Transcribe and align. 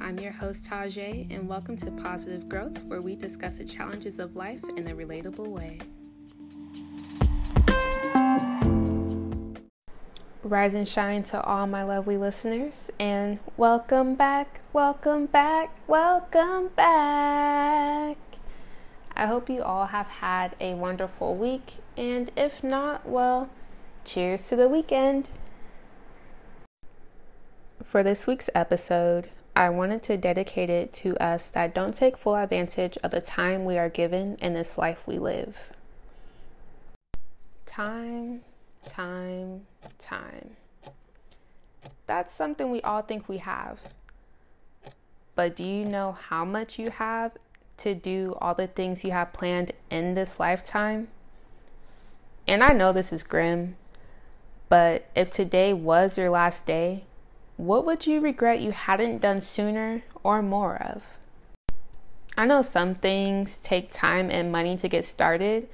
I'm 0.00 0.18
your 0.18 0.32
host, 0.32 0.68
Tajai, 0.68 1.32
and 1.32 1.48
welcome 1.48 1.76
to 1.78 1.90
Positive 1.90 2.48
Growth, 2.48 2.82
where 2.84 3.00
we 3.00 3.16
discuss 3.16 3.58
the 3.58 3.64
challenges 3.64 4.18
of 4.18 4.36
life 4.36 4.60
in 4.76 4.86
a 4.88 4.94
relatable 4.94 5.48
way. 5.48 5.78
Rise 10.42 10.74
and 10.74 10.86
shine 10.86 11.22
to 11.24 11.42
all 11.42 11.66
my 11.66 11.82
lovely 11.84 12.18
listeners, 12.18 12.90
and 13.00 13.38
welcome 13.56 14.14
back, 14.14 14.60
welcome 14.72 15.26
back, 15.26 15.74
welcome 15.88 16.68
back. 16.68 18.18
I 19.16 19.26
hope 19.26 19.48
you 19.48 19.62
all 19.62 19.86
have 19.86 20.08
had 20.08 20.54
a 20.60 20.74
wonderful 20.74 21.34
week, 21.34 21.76
and 21.96 22.30
if 22.36 22.62
not, 22.62 23.08
well, 23.08 23.48
cheers 24.04 24.48
to 24.48 24.56
the 24.56 24.68
weekend. 24.68 25.30
For 27.82 28.02
this 28.02 28.26
week's 28.26 28.50
episode, 28.54 29.30
I 29.58 29.70
wanted 29.70 30.04
to 30.04 30.16
dedicate 30.16 30.70
it 30.70 30.92
to 31.02 31.16
us 31.16 31.48
that 31.48 31.74
don't 31.74 31.96
take 31.96 32.16
full 32.16 32.36
advantage 32.36 32.96
of 33.02 33.10
the 33.10 33.20
time 33.20 33.64
we 33.64 33.76
are 33.76 33.88
given 33.88 34.36
in 34.36 34.54
this 34.54 34.78
life 34.78 35.02
we 35.04 35.18
live. 35.18 35.58
Time, 37.66 38.42
time, 38.86 39.66
time. 39.98 40.50
That's 42.06 42.32
something 42.32 42.70
we 42.70 42.80
all 42.82 43.02
think 43.02 43.28
we 43.28 43.38
have. 43.38 43.80
But 45.34 45.56
do 45.56 45.64
you 45.64 45.84
know 45.84 46.12
how 46.12 46.44
much 46.44 46.78
you 46.78 46.90
have 46.90 47.32
to 47.78 47.96
do 47.96 48.36
all 48.40 48.54
the 48.54 48.68
things 48.68 49.02
you 49.02 49.10
have 49.10 49.32
planned 49.32 49.72
in 49.90 50.14
this 50.14 50.38
lifetime? 50.38 51.08
And 52.46 52.62
I 52.62 52.68
know 52.68 52.92
this 52.92 53.12
is 53.12 53.24
grim, 53.24 53.74
but 54.68 55.08
if 55.16 55.32
today 55.32 55.72
was 55.72 56.16
your 56.16 56.30
last 56.30 56.64
day, 56.64 57.06
what 57.58 57.84
would 57.84 58.06
you 58.06 58.20
regret 58.20 58.60
you 58.60 58.70
hadn't 58.70 59.18
done 59.18 59.40
sooner 59.40 60.04
or 60.22 60.40
more 60.40 60.80
of? 60.80 61.02
I 62.36 62.46
know 62.46 62.62
some 62.62 62.94
things 62.94 63.58
take 63.58 63.92
time 63.92 64.30
and 64.30 64.52
money 64.52 64.76
to 64.76 64.88
get 64.88 65.04
started, 65.04 65.68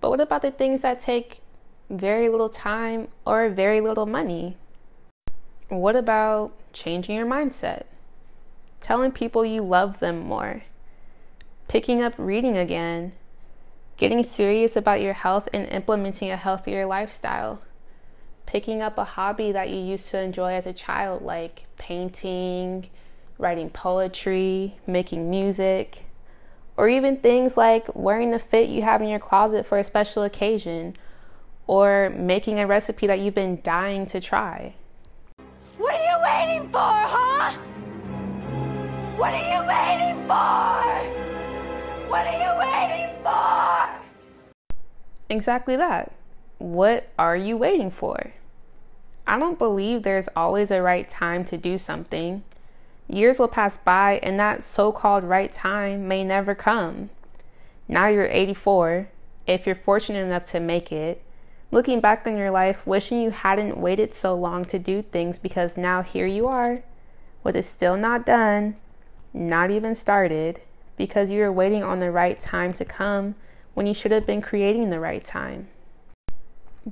but 0.00 0.08
what 0.08 0.22
about 0.22 0.40
the 0.40 0.50
things 0.50 0.80
that 0.80 1.02
take 1.02 1.42
very 1.90 2.30
little 2.30 2.48
time 2.48 3.08
or 3.26 3.50
very 3.50 3.82
little 3.82 4.06
money? 4.06 4.56
What 5.68 5.96
about 5.96 6.54
changing 6.72 7.14
your 7.14 7.26
mindset? 7.26 7.82
Telling 8.80 9.12
people 9.12 9.44
you 9.44 9.60
love 9.60 10.00
them 10.00 10.18
more? 10.18 10.62
Picking 11.68 12.00
up 12.00 12.14
reading 12.16 12.56
again? 12.56 13.12
Getting 13.98 14.22
serious 14.22 14.76
about 14.76 15.02
your 15.02 15.12
health 15.12 15.46
and 15.52 15.68
implementing 15.68 16.30
a 16.30 16.38
healthier 16.38 16.86
lifestyle? 16.86 17.60
Picking 18.52 18.82
up 18.82 18.98
a 18.98 19.04
hobby 19.04 19.50
that 19.50 19.70
you 19.70 19.78
used 19.78 20.10
to 20.10 20.20
enjoy 20.20 20.52
as 20.52 20.66
a 20.66 20.74
child, 20.74 21.22
like 21.22 21.64
painting, 21.78 22.86
writing 23.38 23.70
poetry, 23.70 24.76
making 24.86 25.30
music, 25.30 26.04
or 26.76 26.86
even 26.86 27.16
things 27.16 27.56
like 27.56 27.86
wearing 27.94 28.30
the 28.30 28.38
fit 28.38 28.68
you 28.68 28.82
have 28.82 29.00
in 29.00 29.08
your 29.08 29.18
closet 29.18 29.64
for 29.64 29.78
a 29.78 29.84
special 29.84 30.22
occasion, 30.22 30.94
or 31.66 32.12
making 32.14 32.60
a 32.60 32.66
recipe 32.66 33.06
that 33.06 33.20
you've 33.20 33.34
been 33.34 33.58
dying 33.62 34.04
to 34.04 34.20
try. 34.20 34.74
What 35.78 35.94
are 35.94 36.04
you 36.04 36.18
waiting 36.22 36.68
for, 36.68 36.78
huh? 36.78 37.52
What 39.16 39.32
are 39.32 39.48
you 39.48 39.60
waiting 39.66 40.28
for? 40.28 40.82
What 42.06 42.26
are 42.26 42.36
you 42.36 42.52
waiting 42.60 43.16
for? 43.22 44.76
Exactly 45.30 45.76
that. 45.76 46.12
What 46.58 47.08
are 47.18 47.34
you 47.34 47.56
waiting 47.56 47.90
for? 47.90 48.34
I 49.26 49.38
don't 49.38 49.58
believe 49.58 50.02
there's 50.02 50.28
always 50.34 50.70
a 50.70 50.82
right 50.82 51.08
time 51.08 51.44
to 51.46 51.56
do 51.56 51.78
something. 51.78 52.42
Years 53.08 53.38
will 53.38 53.48
pass 53.48 53.76
by, 53.76 54.18
and 54.22 54.38
that 54.40 54.64
so 54.64 54.90
called 54.90 55.24
right 55.24 55.52
time 55.52 56.08
may 56.08 56.24
never 56.24 56.54
come. 56.54 57.10
Now 57.88 58.08
you're 58.08 58.26
84, 58.26 59.08
if 59.46 59.66
you're 59.66 59.74
fortunate 59.74 60.24
enough 60.24 60.44
to 60.46 60.60
make 60.60 60.90
it, 60.90 61.22
looking 61.70 62.00
back 62.00 62.26
on 62.26 62.36
your 62.36 62.50
life, 62.50 62.86
wishing 62.86 63.20
you 63.20 63.30
hadn't 63.30 63.76
waited 63.76 64.14
so 64.14 64.34
long 64.34 64.64
to 64.66 64.78
do 64.78 65.02
things 65.02 65.38
because 65.38 65.76
now 65.76 66.02
here 66.02 66.26
you 66.26 66.46
are, 66.46 66.82
with 67.42 67.56
it 67.56 67.64
still 67.64 67.96
not 67.96 68.26
done, 68.26 68.76
not 69.32 69.70
even 69.70 69.94
started, 69.94 70.60
because 70.96 71.30
you 71.30 71.40
were 71.40 71.52
waiting 71.52 71.82
on 71.82 72.00
the 72.00 72.10
right 72.10 72.38
time 72.38 72.72
to 72.72 72.84
come 72.84 73.34
when 73.74 73.86
you 73.86 73.94
should 73.94 74.12
have 74.12 74.26
been 74.26 74.42
creating 74.42 74.90
the 74.90 75.00
right 75.00 75.24
time. 75.24 75.68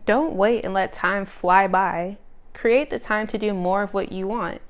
Don't 0.07 0.35
wait 0.35 0.65
and 0.65 0.73
let 0.73 0.93
time 0.93 1.27
fly 1.27 1.67
by. 1.67 2.19
Create 2.55 2.91
the 2.91 2.99
time 3.01 3.27
to 3.27 3.39
do 3.39 3.53
more 3.53 3.83
of 3.83 3.93
what 3.93 4.13
you 4.13 4.29
want. 4.29 4.61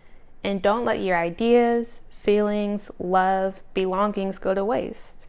And 0.42 0.62
don't 0.62 0.86
let 0.86 1.00
your 1.00 1.18
ideas, 1.18 2.00
feelings, 2.08 2.90
love, 2.98 3.62
belongings 3.74 4.38
go 4.38 4.54
to 4.54 4.64
waste. 4.64 5.26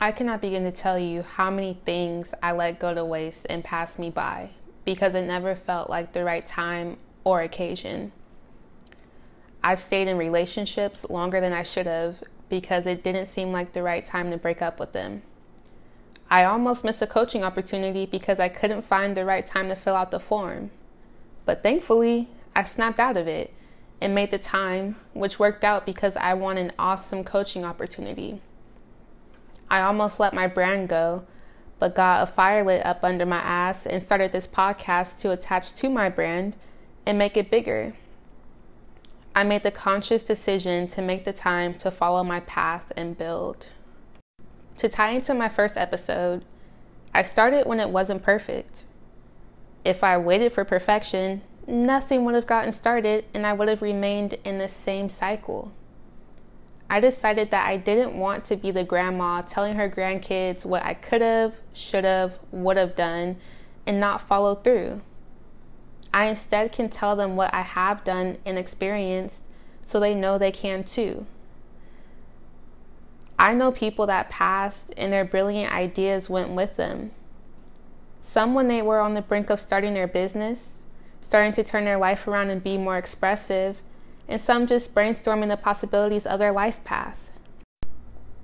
I 0.00 0.10
cannot 0.10 0.40
begin 0.40 0.64
to 0.64 0.72
tell 0.72 0.98
you 0.98 1.22
how 1.22 1.48
many 1.48 1.78
things 1.84 2.34
I 2.42 2.50
let 2.50 2.80
go 2.80 2.92
to 2.92 3.04
waste 3.04 3.46
and 3.48 3.62
pass 3.62 4.00
me 4.00 4.10
by 4.10 4.50
because 4.84 5.14
it 5.14 5.26
never 5.26 5.54
felt 5.54 5.88
like 5.88 6.12
the 6.12 6.24
right 6.24 6.44
time 6.44 6.96
or 7.22 7.42
occasion. 7.42 8.10
I've 9.62 9.80
stayed 9.80 10.08
in 10.08 10.18
relationships 10.18 11.08
longer 11.08 11.40
than 11.40 11.52
I 11.52 11.62
should 11.62 11.86
have 11.86 12.20
because 12.48 12.86
it 12.86 13.04
didn't 13.04 13.26
seem 13.26 13.52
like 13.52 13.72
the 13.72 13.82
right 13.84 14.04
time 14.04 14.32
to 14.32 14.36
break 14.36 14.60
up 14.60 14.80
with 14.80 14.92
them. 14.92 15.22
I 16.32 16.44
almost 16.44 16.82
missed 16.82 17.02
a 17.02 17.06
coaching 17.06 17.44
opportunity 17.44 18.06
because 18.06 18.40
I 18.40 18.48
couldn't 18.48 18.86
find 18.86 19.14
the 19.14 19.26
right 19.26 19.44
time 19.44 19.68
to 19.68 19.76
fill 19.76 19.94
out 19.94 20.10
the 20.10 20.18
form. 20.18 20.70
But 21.44 21.62
thankfully, 21.62 22.30
I 22.56 22.64
snapped 22.64 22.98
out 22.98 23.18
of 23.18 23.28
it 23.28 23.52
and 24.00 24.14
made 24.14 24.30
the 24.30 24.38
time, 24.38 24.96
which 25.12 25.38
worked 25.38 25.62
out 25.62 25.84
because 25.84 26.16
I 26.16 26.32
won 26.32 26.56
an 26.56 26.72
awesome 26.78 27.22
coaching 27.22 27.66
opportunity. 27.66 28.40
I 29.68 29.82
almost 29.82 30.18
let 30.18 30.32
my 30.32 30.46
brand 30.46 30.88
go, 30.88 31.26
but 31.78 31.94
got 31.94 32.26
a 32.26 32.32
fire 32.32 32.64
lit 32.64 32.86
up 32.86 33.04
under 33.04 33.26
my 33.26 33.36
ass 33.36 33.84
and 33.84 34.02
started 34.02 34.32
this 34.32 34.46
podcast 34.46 35.20
to 35.20 35.32
attach 35.32 35.74
to 35.74 35.90
my 35.90 36.08
brand 36.08 36.56
and 37.04 37.18
make 37.18 37.36
it 37.36 37.50
bigger. 37.50 37.92
I 39.36 39.44
made 39.44 39.64
the 39.64 39.70
conscious 39.70 40.22
decision 40.22 40.88
to 40.88 41.02
make 41.02 41.26
the 41.26 41.34
time 41.34 41.74
to 41.74 41.90
follow 41.90 42.24
my 42.24 42.40
path 42.40 42.90
and 42.96 43.18
build. 43.18 43.66
To 44.78 44.88
tie 44.88 45.10
into 45.10 45.34
my 45.34 45.48
first 45.48 45.76
episode, 45.76 46.44
I 47.14 47.22
started 47.22 47.66
when 47.66 47.80
it 47.80 47.90
wasn't 47.90 48.22
perfect. 48.22 48.84
If 49.84 50.02
I 50.02 50.16
waited 50.16 50.52
for 50.52 50.64
perfection, 50.64 51.42
nothing 51.66 52.24
would 52.24 52.34
have 52.34 52.46
gotten 52.46 52.72
started 52.72 53.24
and 53.34 53.46
I 53.46 53.52
would 53.52 53.68
have 53.68 53.82
remained 53.82 54.34
in 54.44 54.58
the 54.58 54.68
same 54.68 55.08
cycle. 55.08 55.72
I 56.88 57.00
decided 57.00 57.50
that 57.50 57.66
I 57.66 57.78
didn't 57.78 58.18
want 58.18 58.44
to 58.46 58.56
be 58.56 58.70
the 58.70 58.84
grandma 58.84 59.42
telling 59.42 59.76
her 59.76 59.88
grandkids 59.88 60.66
what 60.66 60.84
I 60.84 60.94
could 60.94 61.22
have, 61.22 61.54
should 61.72 62.04
have, 62.04 62.38
would 62.50 62.76
have 62.76 62.94
done, 62.94 63.36
and 63.86 63.98
not 63.98 64.28
follow 64.28 64.54
through. 64.54 65.00
I 66.12 66.26
instead 66.26 66.72
can 66.72 66.90
tell 66.90 67.16
them 67.16 67.36
what 67.36 67.54
I 67.54 67.62
have 67.62 68.04
done 68.04 68.38
and 68.44 68.58
experienced 68.58 69.44
so 69.84 69.98
they 69.98 70.14
know 70.14 70.36
they 70.36 70.52
can 70.52 70.84
too. 70.84 71.26
I 73.42 73.54
know 73.54 73.72
people 73.72 74.06
that 74.06 74.30
passed 74.30 74.94
and 74.96 75.12
their 75.12 75.24
brilliant 75.24 75.72
ideas 75.72 76.30
went 76.30 76.50
with 76.50 76.76
them. 76.76 77.10
Some, 78.20 78.54
when 78.54 78.68
they 78.68 78.82
were 78.82 79.00
on 79.00 79.14
the 79.14 79.20
brink 79.20 79.50
of 79.50 79.58
starting 79.58 79.94
their 79.94 80.06
business, 80.06 80.82
starting 81.20 81.52
to 81.54 81.64
turn 81.64 81.84
their 81.84 81.98
life 81.98 82.28
around 82.28 82.50
and 82.50 82.62
be 82.62 82.78
more 82.78 82.96
expressive, 82.96 83.78
and 84.28 84.40
some 84.40 84.68
just 84.68 84.94
brainstorming 84.94 85.48
the 85.48 85.56
possibilities 85.56 86.24
of 86.24 86.38
their 86.38 86.52
life 86.52 86.84
path. 86.84 87.30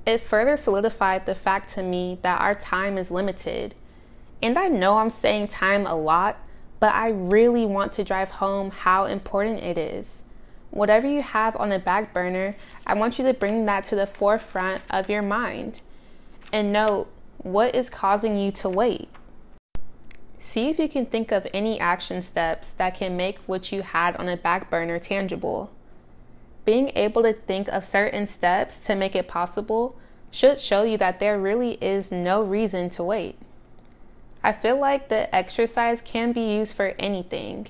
It 0.04 0.20
further 0.20 0.56
solidified 0.56 1.26
the 1.26 1.34
fact 1.36 1.70
to 1.74 1.82
me 1.84 2.18
that 2.22 2.40
our 2.40 2.56
time 2.56 2.98
is 2.98 3.12
limited. 3.12 3.76
And 4.42 4.58
I 4.58 4.66
know 4.66 4.98
I'm 4.98 5.10
saying 5.10 5.46
time 5.46 5.86
a 5.86 5.94
lot, 5.94 6.38
but 6.80 6.92
I 6.92 7.10
really 7.10 7.66
want 7.66 7.92
to 7.92 8.04
drive 8.04 8.30
home 8.30 8.70
how 8.72 9.04
important 9.04 9.60
it 9.60 9.78
is. 9.78 10.24
Whatever 10.70 11.08
you 11.08 11.22
have 11.22 11.56
on 11.56 11.70
the 11.70 11.78
back 11.78 12.12
burner, 12.12 12.54
I 12.86 12.94
want 12.94 13.18
you 13.18 13.24
to 13.24 13.34
bring 13.34 13.66
that 13.66 13.84
to 13.86 13.96
the 13.96 14.06
forefront 14.06 14.82
of 14.90 15.08
your 15.08 15.22
mind. 15.22 15.80
And 16.52 16.72
note 16.72 17.08
what 17.38 17.74
is 17.74 17.88
causing 17.90 18.36
you 18.36 18.52
to 18.52 18.68
wait. 18.68 19.08
See 20.38 20.68
if 20.68 20.78
you 20.78 20.88
can 20.88 21.06
think 21.06 21.32
of 21.32 21.46
any 21.52 21.80
action 21.80 22.22
steps 22.22 22.72
that 22.72 22.94
can 22.94 23.16
make 23.16 23.38
what 23.46 23.72
you 23.72 23.82
had 23.82 24.16
on 24.16 24.28
a 24.28 24.36
back 24.36 24.70
burner 24.70 24.98
tangible. 24.98 25.70
Being 26.64 26.90
able 26.94 27.22
to 27.22 27.32
think 27.32 27.68
of 27.68 27.84
certain 27.84 28.26
steps 28.26 28.78
to 28.86 28.94
make 28.94 29.14
it 29.14 29.28
possible 29.28 29.96
should 30.30 30.60
show 30.60 30.82
you 30.82 30.98
that 30.98 31.20
there 31.20 31.38
really 31.38 31.72
is 31.82 32.12
no 32.12 32.42
reason 32.42 32.90
to 32.90 33.02
wait. 33.02 33.36
I 34.42 34.52
feel 34.52 34.78
like 34.78 35.08
the 35.08 35.34
exercise 35.34 36.00
can 36.02 36.32
be 36.32 36.42
used 36.42 36.76
for 36.76 36.94
anything 36.98 37.68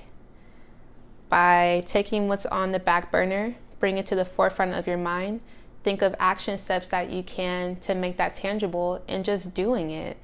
by 1.28 1.84
taking 1.86 2.28
what's 2.28 2.46
on 2.46 2.72
the 2.72 2.78
back 2.78 3.10
burner, 3.12 3.54
bring 3.80 3.98
it 3.98 4.06
to 4.06 4.14
the 4.14 4.24
forefront 4.24 4.74
of 4.74 4.86
your 4.86 4.96
mind, 4.96 5.40
think 5.84 6.02
of 6.02 6.14
action 6.18 6.58
steps 6.58 6.88
that 6.88 7.10
you 7.10 7.22
can 7.22 7.76
to 7.76 7.94
make 7.94 8.16
that 8.16 8.34
tangible, 8.34 9.02
and 9.06 9.24
just 9.24 9.54
doing 9.54 9.90
it. 9.90 10.16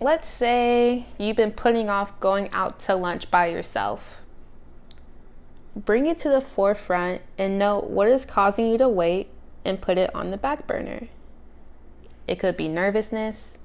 Let's 0.00 0.28
say 0.28 1.06
you've 1.18 1.36
been 1.36 1.52
putting 1.52 1.88
off 1.88 2.18
going 2.20 2.50
out 2.52 2.80
to 2.80 2.94
lunch 2.94 3.30
by 3.30 3.46
yourself. 3.46 4.18
bring 5.74 6.06
it 6.06 6.18
to 6.18 6.28
the 6.28 6.40
forefront 6.40 7.22
and 7.38 7.58
note 7.58 7.84
what 7.84 8.08
is 8.08 8.24
causing 8.24 8.70
you 8.70 8.78
to 8.78 8.88
wait 8.88 9.28
and 9.64 9.80
put 9.80 9.98
it 9.98 10.14
on 10.14 10.30
the 10.30 10.36
back 10.36 10.66
burner. 10.66 11.08
It 12.28 12.38
could 12.38 12.56
be 12.56 12.68
nervousness, 12.68 13.58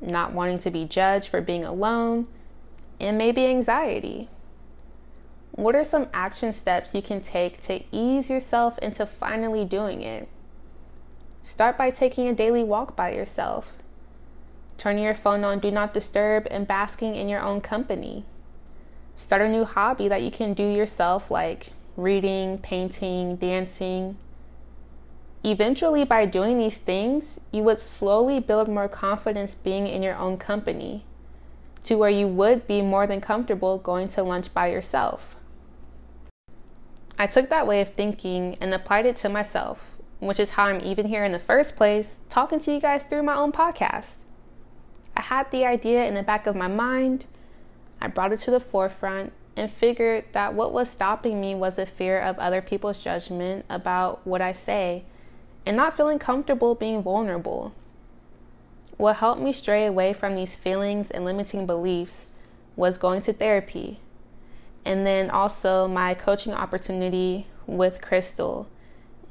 not 0.00 0.32
wanting 0.32 0.58
to 0.60 0.70
be 0.70 0.84
judged 0.84 1.28
for 1.28 1.40
being 1.40 1.64
alone, 1.64 2.28
and 3.00 3.18
maybe 3.18 3.46
anxiety. 3.46 4.28
What 5.58 5.74
are 5.74 5.82
some 5.82 6.06
action 6.14 6.52
steps 6.52 6.94
you 6.94 7.02
can 7.02 7.20
take 7.20 7.60
to 7.62 7.82
ease 7.90 8.30
yourself 8.30 8.78
into 8.78 9.04
finally 9.04 9.64
doing 9.64 10.02
it? 10.02 10.28
Start 11.42 11.76
by 11.76 11.90
taking 11.90 12.28
a 12.28 12.32
daily 12.32 12.62
walk 12.62 12.94
by 12.94 13.10
yourself. 13.10 13.72
Turning 14.76 15.02
your 15.02 15.16
phone 15.16 15.42
on 15.42 15.58
Do 15.58 15.72
Not 15.72 15.92
Disturb 15.92 16.46
and 16.48 16.68
basking 16.68 17.16
in 17.16 17.28
your 17.28 17.40
own 17.40 17.60
company. 17.60 18.24
Start 19.16 19.42
a 19.42 19.48
new 19.48 19.64
hobby 19.64 20.06
that 20.06 20.22
you 20.22 20.30
can 20.30 20.54
do 20.54 20.62
yourself, 20.62 21.28
like 21.28 21.72
reading, 21.96 22.58
painting, 22.58 23.34
dancing. 23.34 24.16
Eventually, 25.42 26.04
by 26.04 26.24
doing 26.24 26.58
these 26.58 26.78
things, 26.78 27.40
you 27.50 27.64
would 27.64 27.80
slowly 27.80 28.38
build 28.38 28.68
more 28.68 28.88
confidence 28.88 29.56
being 29.56 29.88
in 29.88 30.04
your 30.04 30.14
own 30.14 30.36
company 30.36 31.02
to 31.82 31.96
where 31.96 32.10
you 32.10 32.28
would 32.28 32.68
be 32.68 32.80
more 32.80 33.08
than 33.08 33.20
comfortable 33.20 33.78
going 33.78 34.08
to 34.10 34.22
lunch 34.22 34.54
by 34.54 34.68
yourself. 34.68 35.34
I 37.20 37.26
took 37.26 37.48
that 37.48 37.66
way 37.66 37.80
of 37.80 37.90
thinking 37.90 38.56
and 38.60 38.72
applied 38.72 39.04
it 39.04 39.16
to 39.18 39.28
myself, 39.28 39.96
which 40.20 40.38
is 40.38 40.50
how 40.50 40.66
I'm 40.66 40.80
even 40.80 41.08
here 41.08 41.24
in 41.24 41.32
the 41.32 41.40
first 41.40 41.74
place, 41.74 42.18
talking 42.28 42.60
to 42.60 42.72
you 42.72 42.80
guys 42.80 43.02
through 43.02 43.24
my 43.24 43.34
own 43.34 43.50
podcast. 43.50 44.18
I 45.16 45.22
had 45.22 45.50
the 45.50 45.66
idea 45.66 46.04
in 46.04 46.14
the 46.14 46.22
back 46.22 46.46
of 46.46 46.54
my 46.54 46.68
mind, 46.68 47.26
I 48.00 48.06
brought 48.06 48.32
it 48.32 48.38
to 48.40 48.52
the 48.52 48.60
forefront, 48.60 49.32
and 49.56 49.68
figured 49.68 50.26
that 50.30 50.54
what 50.54 50.72
was 50.72 50.88
stopping 50.88 51.40
me 51.40 51.56
was 51.56 51.76
a 51.76 51.86
fear 51.86 52.20
of 52.20 52.38
other 52.38 52.62
people's 52.62 53.02
judgment 53.02 53.64
about 53.68 54.24
what 54.24 54.40
I 54.40 54.52
say 54.52 55.02
and 55.66 55.76
not 55.76 55.96
feeling 55.96 56.20
comfortable 56.20 56.76
being 56.76 57.02
vulnerable. 57.02 57.74
What 58.96 59.16
helped 59.16 59.40
me 59.40 59.52
stray 59.52 59.86
away 59.86 60.12
from 60.12 60.36
these 60.36 60.56
feelings 60.56 61.10
and 61.10 61.24
limiting 61.24 61.66
beliefs 61.66 62.30
was 62.76 62.96
going 62.96 63.22
to 63.22 63.32
therapy 63.32 63.98
and 64.84 65.06
then 65.06 65.30
also 65.30 65.86
my 65.88 66.14
coaching 66.14 66.52
opportunity 66.52 67.46
with 67.66 68.00
Crystal. 68.00 68.68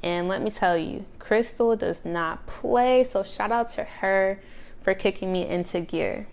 And 0.02 0.28
let 0.28 0.42
me 0.42 0.50
tell 0.50 0.78
you, 0.78 1.04
Crystal 1.18 1.74
does 1.76 2.04
not 2.04 2.46
play, 2.46 3.02
so 3.04 3.22
shout 3.22 3.50
out 3.50 3.68
to 3.70 3.84
her 3.84 4.40
for 4.82 4.94
kicking 4.94 5.32
me 5.32 5.46
into 5.46 5.80
gear. 5.80 6.28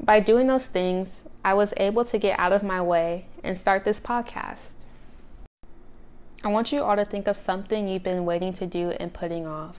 By 0.00 0.20
doing 0.20 0.48
those 0.48 0.66
things, 0.66 1.24
I 1.44 1.54
was 1.54 1.72
able 1.76 2.04
to 2.06 2.18
get 2.18 2.38
out 2.38 2.52
of 2.52 2.62
my 2.62 2.82
way 2.82 3.26
and 3.42 3.56
start 3.56 3.84
this 3.84 4.00
podcast. 4.00 4.84
I 6.42 6.48
want 6.48 6.72
you 6.72 6.82
all 6.82 6.96
to 6.96 7.04
think 7.04 7.26
of 7.26 7.36
something 7.36 7.88
you've 7.88 8.02
been 8.02 8.24
waiting 8.24 8.52
to 8.54 8.66
do 8.66 8.90
and 8.90 9.14
putting 9.14 9.46
off. 9.46 9.76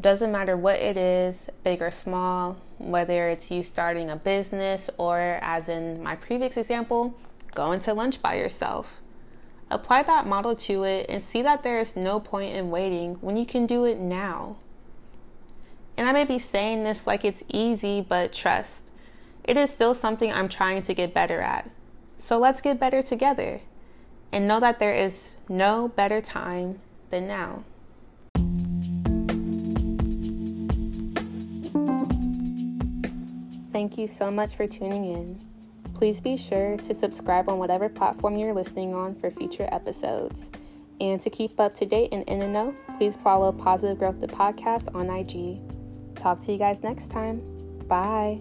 Doesn't 0.00 0.32
matter 0.32 0.56
what 0.56 0.76
it 0.76 0.96
is, 0.96 1.48
big 1.64 1.80
or 1.80 1.90
small, 1.90 2.58
whether 2.78 3.28
it's 3.28 3.50
you 3.50 3.62
starting 3.62 4.10
a 4.10 4.16
business 4.16 4.90
or, 4.98 5.38
as 5.40 5.68
in 5.68 6.02
my 6.02 6.16
previous 6.16 6.56
example, 6.56 7.18
going 7.54 7.80
to 7.80 7.94
lunch 7.94 8.20
by 8.20 8.34
yourself. 8.34 9.00
Apply 9.70 10.02
that 10.02 10.26
model 10.26 10.54
to 10.54 10.84
it 10.84 11.06
and 11.08 11.22
see 11.22 11.42
that 11.42 11.62
there 11.62 11.78
is 11.78 11.96
no 11.96 12.20
point 12.20 12.54
in 12.54 12.70
waiting 12.70 13.14
when 13.20 13.36
you 13.36 13.46
can 13.46 13.66
do 13.66 13.84
it 13.84 13.98
now. 13.98 14.56
And 15.96 16.08
I 16.08 16.12
may 16.12 16.24
be 16.24 16.38
saying 16.38 16.82
this 16.82 17.06
like 17.06 17.24
it's 17.24 17.42
easy, 17.48 18.04
but 18.06 18.32
trust, 18.32 18.90
it 19.44 19.56
is 19.56 19.70
still 19.70 19.94
something 19.94 20.32
I'm 20.32 20.48
trying 20.48 20.82
to 20.82 20.94
get 20.94 21.14
better 21.14 21.40
at. 21.40 21.70
So 22.16 22.38
let's 22.38 22.60
get 22.60 22.78
better 22.78 23.02
together 23.02 23.60
and 24.30 24.46
know 24.46 24.60
that 24.60 24.78
there 24.78 24.94
is 24.94 25.36
no 25.48 25.88
better 25.88 26.20
time 26.20 26.80
than 27.10 27.26
now. 27.26 27.64
Thank 33.76 33.98
you 33.98 34.06
so 34.06 34.30
much 34.30 34.56
for 34.56 34.66
tuning 34.66 35.04
in. 35.04 35.38
Please 35.92 36.18
be 36.18 36.38
sure 36.38 36.78
to 36.78 36.94
subscribe 36.94 37.46
on 37.50 37.58
whatever 37.58 37.90
platform 37.90 38.38
you're 38.38 38.54
listening 38.54 38.94
on 38.94 39.14
for 39.14 39.30
future 39.30 39.68
episodes. 39.70 40.48
And 40.98 41.20
to 41.20 41.28
keep 41.28 41.60
up 41.60 41.74
to 41.74 41.84
date 41.84 42.08
and 42.10 42.22
in 42.26 42.38
the 42.38 42.48
know, 42.48 42.74
please 42.96 43.16
follow 43.16 43.52
Positive 43.52 43.98
Growth 43.98 44.18
the 44.18 44.28
Podcast 44.28 44.94
on 44.94 45.10
IG. 45.10 45.60
Talk 46.16 46.40
to 46.44 46.52
you 46.52 46.58
guys 46.58 46.82
next 46.82 47.08
time. 47.08 47.42
Bye. 47.86 48.40